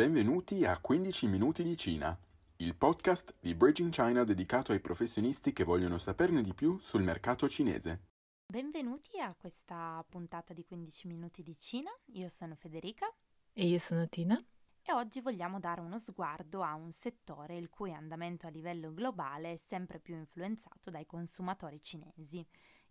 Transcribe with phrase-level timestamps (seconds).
[0.00, 2.18] Benvenuti a 15 minuti di Cina,
[2.56, 7.46] il podcast di Bridging China dedicato ai professionisti che vogliono saperne di più sul mercato
[7.50, 8.06] cinese.
[8.46, 11.90] Benvenuti a questa puntata di 15 minuti di Cina.
[12.14, 13.14] Io sono Federica
[13.52, 14.42] e io sono Tina.
[14.80, 19.52] E oggi vogliamo dare uno sguardo a un settore il cui andamento a livello globale
[19.52, 22.42] è sempre più influenzato dai consumatori cinesi,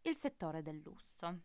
[0.03, 1.39] il settore del lusso.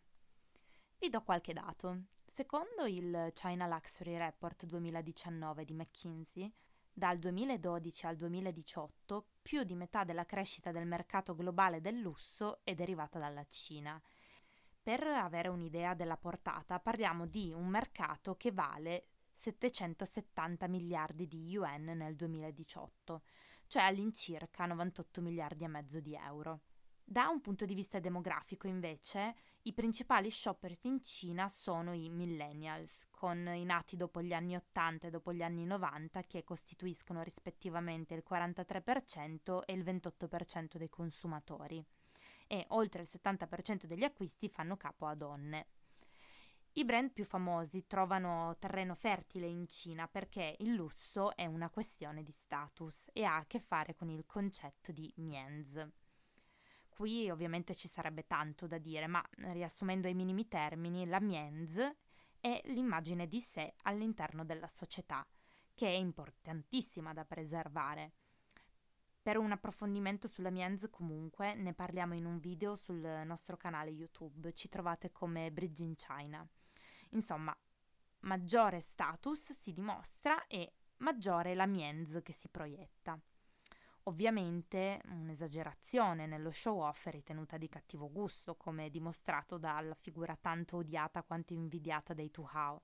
[0.99, 2.13] Vi do qualche dato.
[2.35, 6.51] Secondo il China Luxury Report 2019 di McKinsey,
[6.91, 12.73] dal 2012 al 2018 più di metà della crescita del mercato globale del lusso è
[12.73, 13.97] derivata dalla Cina.
[14.83, 21.85] Per avere un'idea della portata, parliamo di un mercato che vale 770 miliardi di yuan
[21.85, 23.21] nel 2018,
[23.67, 26.59] cioè all'incirca 98 miliardi e mezzo di euro.
[27.07, 33.05] Da un punto di vista demografico, invece, i principali shoppers in Cina sono i millennials,
[33.11, 38.15] con i nati dopo gli anni 80 e dopo gli anni 90 che costituiscono rispettivamente
[38.15, 41.85] il 43% e il 28% dei consumatori.
[42.47, 45.67] E oltre il 70% degli acquisti fanno capo a donne.
[46.73, 52.23] I brand più famosi trovano terreno fertile in Cina perché il lusso è una questione
[52.23, 55.87] di status e ha a che fare con il concetto di mienz.
[56.95, 61.77] Qui ovviamente ci sarebbe tanto da dire, ma riassumendo ai minimi termini, la Mienz
[62.39, 65.27] è l'immagine di sé all'interno della società,
[65.73, 68.13] che è importantissima da preservare.
[69.21, 74.53] Per un approfondimento sulla Mienz comunque ne parliamo in un video sul nostro canale YouTube,
[74.53, 76.47] ci trovate come Bridge in China.
[77.09, 77.53] Insomma,
[78.21, 83.19] maggiore status si dimostra e maggiore la Mienz che si proietta.
[84.07, 91.23] Ovviamente un'esagerazione nello show off ritenuta di cattivo gusto, come dimostrato dalla figura tanto odiata
[91.23, 92.83] quanto invidiata dei Tu Hao.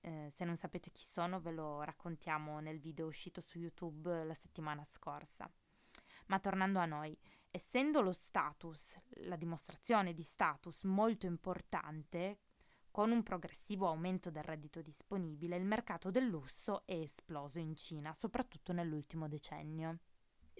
[0.00, 4.34] Eh, se non sapete chi sono, ve lo raccontiamo nel video uscito su YouTube la
[4.34, 5.48] settimana scorsa.
[6.26, 7.16] Ma tornando a noi,
[7.48, 12.40] essendo lo status, la dimostrazione di status molto importante,
[12.90, 18.12] con un progressivo aumento del reddito disponibile, il mercato del lusso è esploso in Cina,
[18.12, 19.98] soprattutto nell'ultimo decennio.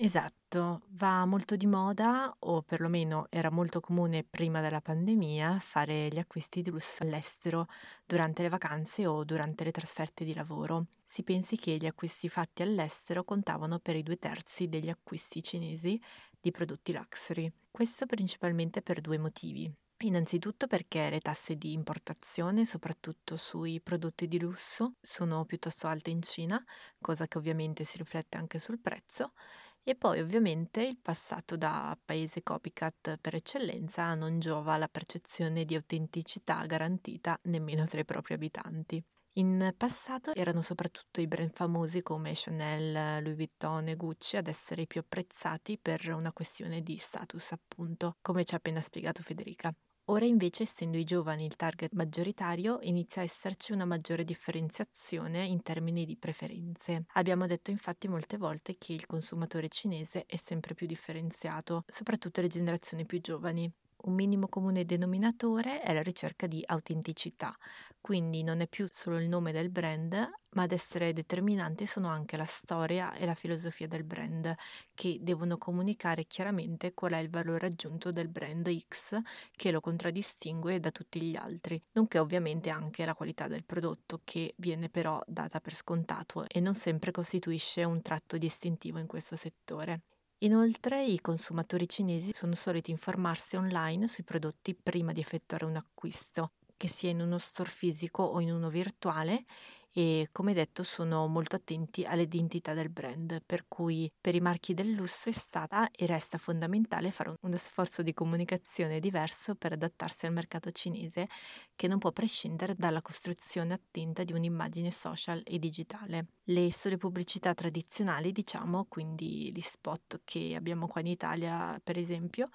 [0.03, 6.19] Esatto, va molto di moda, o perlomeno era molto comune prima della pandemia, fare gli
[6.19, 7.67] acquisti di lusso all'estero
[8.07, 10.87] durante le vacanze o durante le trasferte di lavoro.
[11.05, 16.01] Si pensi che gli acquisti fatti all'estero contavano per i due terzi degli acquisti cinesi
[16.41, 17.53] di prodotti luxury.
[17.71, 19.71] Questo principalmente per due motivi.
[20.03, 26.23] Innanzitutto perché le tasse di importazione, soprattutto sui prodotti di lusso, sono piuttosto alte in
[26.23, 26.63] Cina,
[27.03, 29.35] cosa che ovviamente si riflette anche sul prezzo,
[29.83, 35.75] e poi ovviamente il passato da paese copycat per eccellenza non giova alla percezione di
[35.75, 39.03] autenticità garantita nemmeno tra i propri abitanti.
[39.35, 44.83] In passato erano soprattutto i brand famosi come Chanel, Louis Vuitton e Gucci ad essere
[44.83, 49.73] i più apprezzati per una questione di status, appunto, come ci ha appena spiegato Federica.
[50.11, 55.63] Ora invece, essendo i giovani il target maggioritario, inizia a esserci una maggiore differenziazione in
[55.63, 57.07] termini di preferenze.
[57.15, 62.49] Abbiamo detto infatti molte volte che il consumatore cinese è sempre più differenziato, soprattutto le
[62.49, 63.73] generazioni più giovani
[64.05, 67.57] un minimo comune denominatore è la ricerca di autenticità,
[68.01, 70.13] quindi non è più solo il nome del brand,
[70.51, 74.55] ma ad essere determinanti sono anche la storia e la filosofia del brand,
[74.95, 79.19] che devono comunicare chiaramente qual è il valore aggiunto del brand X
[79.53, 84.55] che lo contraddistingue da tutti gli altri, nonché ovviamente anche la qualità del prodotto che
[84.57, 90.03] viene però data per scontato e non sempre costituisce un tratto distintivo in questo settore.
[90.43, 96.53] Inoltre i consumatori cinesi sono soliti informarsi online sui prodotti prima di effettuare un acquisto,
[96.77, 99.45] che sia in uno store fisico o in uno virtuale
[99.93, 104.93] e come detto sono molto attenti all'identità del brand, per cui per i marchi del
[104.93, 110.33] lusso è stata e resta fondamentale fare uno sforzo di comunicazione diverso per adattarsi al
[110.33, 111.27] mercato cinese
[111.75, 116.27] che non può prescindere dalla costruzione attenta di un'immagine social e digitale.
[116.45, 122.51] Le sole pubblicità tradizionali, diciamo, quindi gli spot che abbiamo qua in Italia per esempio,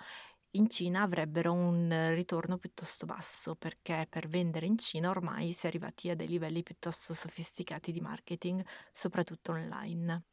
[0.56, 5.69] in Cina avrebbero un ritorno piuttosto basso perché per vendere in Cina ormai si è
[5.69, 10.24] arrivati a dei livelli piuttosto sofisticati di marketing, soprattutto online.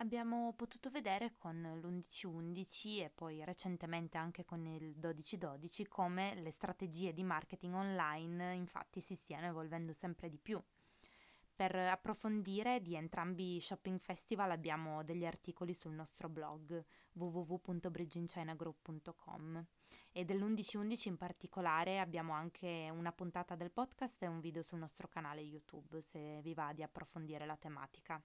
[0.00, 7.12] Abbiamo potuto vedere con l'11-11 e poi recentemente anche con il 12-12 come le strategie
[7.12, 10.60] di marketing online infatti si stiano evolvendo sempre di più.
[11.58, 16.84] Per approfondire di entrambi i shopping festival abbiamo degli articoli sul nostro blog
[17.14, 19.66] www.bridgeinchinagroup.com
[20.12, 25.08] e dell'11.11 in particolare abbiamo anche una puntata del podcast e un video sul nostro
[25.08, 28.22] canale YouTube se vi va di approfondire la tematica.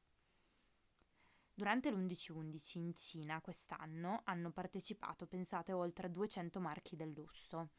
[1.55, 7.69] Durante l'11.11 in Cina quest'anno hanno partecipato, pensate, oltre 200 marchi del lusso,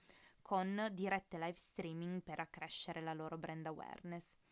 [0.43, 4.43] con dirette live streaming per accrescere la loro brand awareness.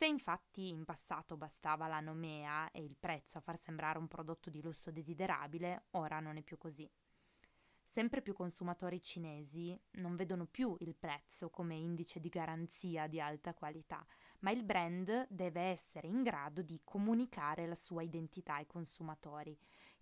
[0.00, 4.48] Se infatti in passato bastava la nomea e il prezzo a far sembrare un prodotto
[4.48, 6.90] di lusso desiderabile, ora non è più così.
[7.84, 13.52] Sempre più consumatori cinesi non vedono più il prezzo come indice di garanzia di alta
[13.52, 14.02] qualità,
[14.38, 19.54] ma il brand deve essere in grado di comunicare la sua identità ai consumatori,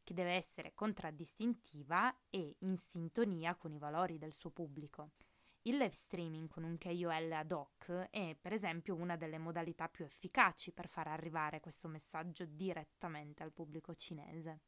[0.05, 5.11] che deve essere contraddistintiva e in sintonia con i valori del suo pubblico.
[5.69, 10.07] Il live streaming con un KOL ad hoc è per esempio una delle modalità più
[10.07, 14.61] efficaci per far arrivare questo messaggio direttamente al pubblico cinese.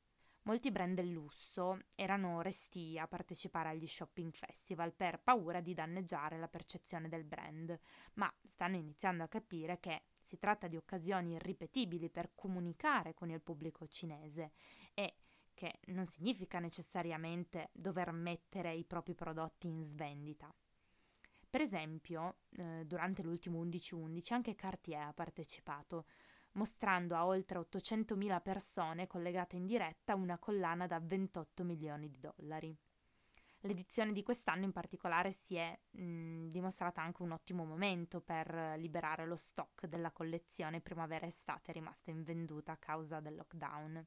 [0.43, 6.38] Molti brand del lusso erano resti a partecipare agli shopping festival per paura di danneggiare
[6.38, 7.81] la percezione del brand,
[8.17, 13.41] ma stanno iniziando a capire che si tratta di occasioni irripetibili per comunicare con il
[13.41, 14.53] pubblico cinese
[14.93, 15.14] e
[15.55, 20.55] che non significa necessariamente dover mettere i propri prodotti in svendita.
[21.50, 26.06] Per esempio, eh, durante l'ultimo 11-11 anche Cartier ha partecipato,
[26.52, 32.76] mostrando a oltre 800.000 persone collegate in diretta una collana da 28 milioni di dollari.
[33.64, 39.26] L'edizione di quest'anno in particolare si è mh, dimostrata anche un ottimo momento per liberare
[39.26, 44.06] lo stock della collezione primavera-estate rimasta invenduta a causa del lockdown.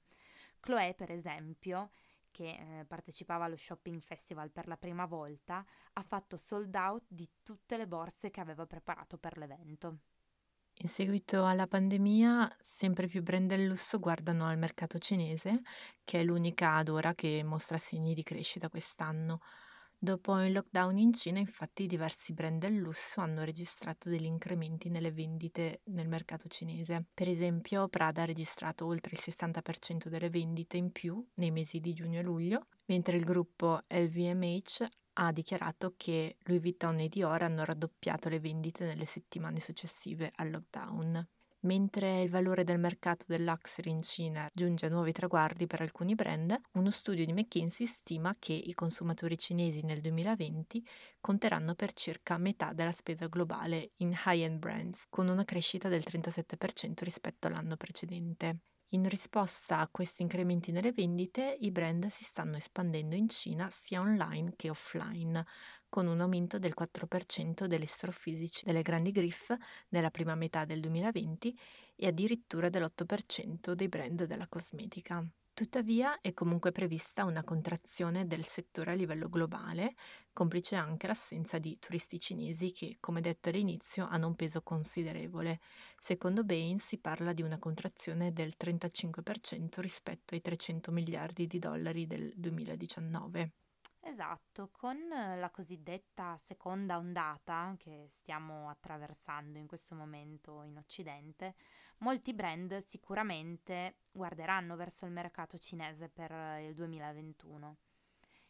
[0.59, 1.91] Chloé, per esempio,
[2.33, 5.63] che eh, partecipava allo shopping festival per la prima volta,
[5.93, 9.99] ha fatto sold out di tutte le borse che aveva preparato per l'evento.
[10.77, 15.61] In seguito alla pandemia, sempre più brand del lusso guardano al mercato cinese,
[16.03, 19.39] che è l'unica ad ora che mostra segni di crescita quest'anno.
[20.03, 25.13] Dopo il lockdown in Cina, infatti, diversi brand del lusso hanno registrato degli incrementi nelle
[25.13, 27.05] vendite nel mercato cinese.
[27.13, 31.93] Per esempio, Prada ha registrato oltre il 60% delle vendite in più nei mesi di
[31.93, 37.63] giugno e luglio, mentre il gruppo LVMH ha dichiarato che Louis Vuitton e Dior hanno
[37.63, 41.25] raddoppiato le vendite nelle settimane successive al lockdown.
[41.65, 46.15] Mentre il valore del mercato del luxury in Cina giunge a nuovi traguardi per alcuni
[46.15, 50.81] brand, uno studio di McKinsey stima che i consumatori cinesi nel 2020
[51.19, 57.03] conteranno per circa metà della spesa globale in high-end brands, con una crescita del 37%
[57.03, 58.59] rispetto all'anno precedente.
[58.93, 63.99] In risposta a questi incrementi nelle vendite, i brand si stanno espandendo in Cina sia
[63.99, 65.43] online che offline,
[65.89, 69.51] con un aumento del 4% degli store fisici delle grandi griff
[69.89, 71.59] nella prima metà del 2020
[71.95, 75.27] e addirittura dell'8% dei brand della cosmetica.
[75.55, 79.95] Tuttavia è comunque prevista una contrazione del settore a livello globale,
[80.31, 85.59] complice anche l'assenza di turisti cinesi che, come detto all'inizio, hanno un peso considerevole.
[85.97, 92.05] Secondo Bain si parla di una contrazione del 35% rispetto ai 300 miliardi di dollari
[92.07, 93.53] del 2019.
[94.05, 101.55] Esatto, con la cosiddetta seconda ondata che stiamo attraversando in questo momento in Occidente,
[101.99, 106.31] molti brand sicuramente guarderanno verso il mercato cinese per
[106.61, 107.77] il 2021.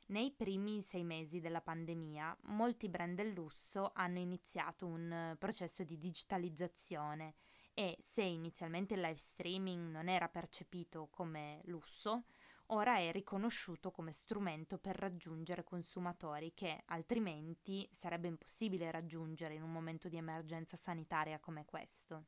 [0.07, 5.99] Nei primi sei mesi della pandemia, molti brand del lusso hanno iniziato un processo di
[5.99, 7.35] digitalizzazione
[7.75, 12.23] e se inizialmente il live streaming non era percepito come lusso,
[12.67, 19.71] ora è riconosciuto come strumento per raggiungere consumatori che altrimenti sarebbe impossibile raggiungere in un
[19.71, 22.25] momento di emergenza sanitaria come questo.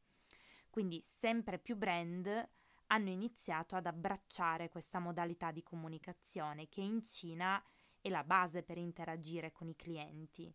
[0.70, 2.50] Quindi sempre più brand
[2.88, 7.64] hanno iniziato ad abbracciare questa modalità di comunicazione che in Cina
[8.02, 10.54] è la base per interagire con i clienti,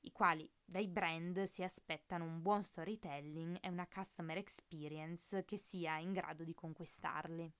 [0.00, 5.98] i quali dai brand si aspettano un buon storytelling e una customer experience che sia
[5.98, 7.52] in grado di conquistarli.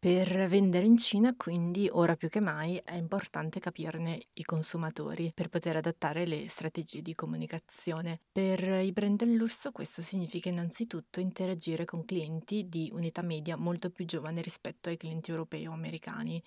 [0.00, 5.48] Per vendere in Cina, quindi, ora più che mai è importante capirne i consumatori per
[5.48, 8.20] poter adattare le strategie di comunicazione.
[8.30, 13.90] Per i brand del lusso questo significa innanzitutto interagire con clienti di unità media molto
[13.90, 16.40] più giovane rispetto ai clienti europei o americani.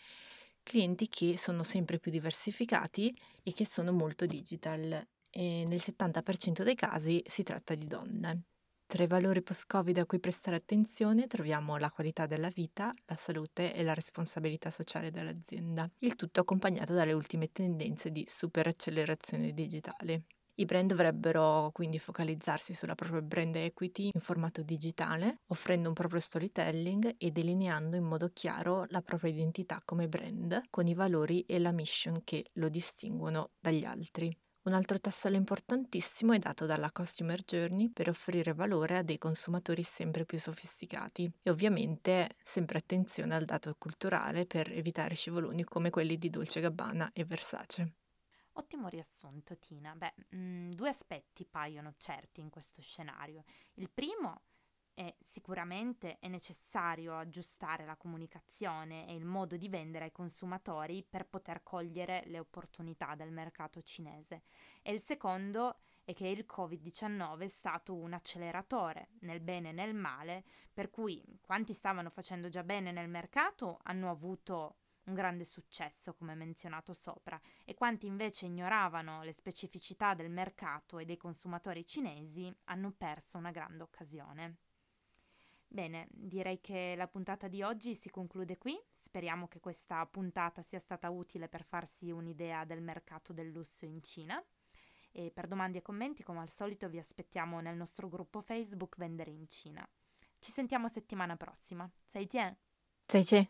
[0.63, 6.75] Clienti che sono sempre più diversificati e che sono molto digital e nel 70% dei
[6.75, 8.43] casi si tratta di donne.
[8.91, 13.73] Tra i valori post-Covid a cui prestare attenzione troviamo la qualità della vita, la salute
[13.73, 20.23] e la responsabilità sociale dell'azienda, il tutto accompagnato dalle ultime tendenze di super accelerazione digitale.
[20.55, 26.19] I brand dovrebbero quindi focalizzarsi sulla propria brand equity in formato digitale, offrendo un proprio
[26.19, 31.59] storytelling e delineando in modo chiaro la propria identità come brand, con i valori e
[31.59, 34.37] la mission che lo distinguono dagli altri.
[34.63, 39.81] Un altro tassello importantissimo è dato dalla Customer Journey per offrire valore a dei consumatori
[39.81, 46.15] sempre più sofisticati e ovviamente sempre attenzione al dato culturale per evitare scivoloni come quelli
[46.19, 47.93] di Dolce Gabbana e Versace.
[48.53, 49.95] Ottimo riassunto, Tina.
[49.95, 53.45] Beh, mh, mm, due aspetti paiono certi in questo scenario.
[53.75, 54.41] Il primo
[55.01, 61.25] e sicuramente è necessario aggiustare la comunicazione e il modo di vendere ai consumatori per
[61.25, 64.43] poter cogliere le opportunità del mercato cinese.
[64.83, 69.95] E il secondo è che il Covid-19 è stato un acceleratore nel bene e nel
[69.95, 76.13] male, per cui quanti stavano facendo già bene nel mercato hanno avuto un grande successo,
[76.13, 82.55] come menzionato sopra, e quanti invece ignoravano le specificità del mercato e dei consumatori cinesi
[82.65, 84.57] hanno perso una grande occasione.
[85.70, 88.80] Bene, direi che la puntata di oggi si conclude qui.
[88.94, 94.02] Speriamo che questa puntata sia stata utile per farsi un'idea del mercato del lusso in
[94.02, 94.42] Cina.
[95.12, 99.30] E per domande e commenti, come al solito, vi aspettiamo nel nostro gruppo Facebook Vendere
[99.30, 99.86] in Cina.
[100.38, 101.90] Ci sentiamo settimana prossima.
[102.06, 102.56] 再见！
[103.08, 103.44] 再见！